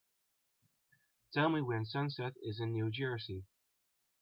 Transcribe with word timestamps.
Tell 1.31 1.49
me 1.49 1.61
when 1.61 1.85
Sunset 1.85 2.33
is 2.41 2.59
in 2.59 2.71
New 2.71 2.89
Jersey 2.89 3.43